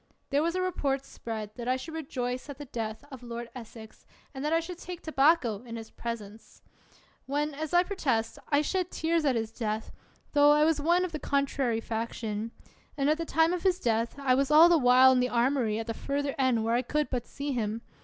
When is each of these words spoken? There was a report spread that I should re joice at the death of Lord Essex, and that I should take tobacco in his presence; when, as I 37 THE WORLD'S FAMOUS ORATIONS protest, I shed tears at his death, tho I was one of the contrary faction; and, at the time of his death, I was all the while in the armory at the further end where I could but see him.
There 0.31 0.41
was 0.41 0.55
a 0.55 0.63
report 0.63 1.05
spread 1.05 1.51
that 1.57 1.67
I 1.67 1.75
should 1.75 1.93
re 1.93 2.01
joice 2.03 2.49
at 2.49 2.57
the 2.57 2.65
death 2.65 3.05
of 3.11 3.21
Lord 3.21 3.51
Essex, 3.53 4.03
and 4.33 4.43
that 4.43 4.51
I 4.51 4.59
should 4.59 4.79
take 4.79 5.03
tobacco 5.03 5.57
in 5.61 5.75
his 5.75 5.91
presence; 5.91 6.63
when, 7.27 7.53
as 7.53 7.71
I 7.71 7.83
37 7.83 7.83
THE 7.83 7.85
WORLD'S 7.85 8.03
FAMOUS 8.03 8.15
ORATIONS 8.15 8.33
protest, 8.33 8.39
I 8.51 8.61
shed 8.63 8.91
tears 8.91 9.25
at 9.25 9.35
his 9.35 9.51
death, 9.51 9.91
tho 10.33 10.51
I 10.53 10.65
was 10.65 10.81
one 10.81 11.05
of 11.05 11.11
the 11.11 11.19
contrary 11.19 11.81
faction; 11.81 12.49
and, 12.97 13.11
at 13.11 13.19
the 13.19 13.25
time 13.25 13.53
of 13.53 13.61
his 13.61 13.79
death, 13.79 14.15
I 14.17 14.33
was 14.33 14.49
all 14.49 14.69
the 14.69 14.79
while 14.79 15.11
in 15.11 15.19
the 15.19 15.29
armory 15.29 15.77
at 15.77 15.85
the 15.85 15.93
further 15.93 16.33
end 16.39 16.63
where 16.65 16.73
I 16.73 16.81
could 16.81 17.11
but 17.11 17.27
see 17.27 17.51
him. 17.51 17.83